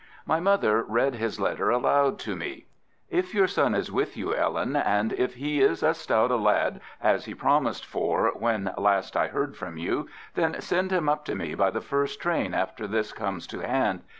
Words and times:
My 0.25 0.39
mother 0.39 0.81
read 0.81 1.13
his 1.13 1.39
letter 1.39 1.69
aloud 1.69 2.17
to 2.21 2.35
me: 2.35 2.65
"If 3.11 3.35
your 3.35 3.45
son 3.45 3.75
is 3.75 3.91
with 3.91 4.17
you, 4.17 4.33
Ellen, 4.33 4.75
and 4.75 5.13
if 5.13 5.35
he 5.35 5.61
is 5.61 5.83
as 5.83 5.99
stout 5.99 6.31
a 6.31 6.37
lad 6.37 6.81
as 6.99 7.25
he 7.25 7.35
promised 7.35 7.85
for 7.85 8.31
when 8.33 8.73
last 8.79 9.15
I 9.15 9.27
heard 9.27 9.55
from 9.55 9.77
you, 9.77 10.09
then 10.33 10.59
send 10.59 10.89
him 10.89 11.07
up 11.07 11.23
to 11.25 11.35
me 11.35 11.53
by 11.53 11.69
the 11.69 11.81
first 11.81 12.19
train 12.19 12.55
after 12.55 12.87
this 12.87 13.13
comes 13.13 13.45
to 13.45 13.59
hand. 13.59 14.01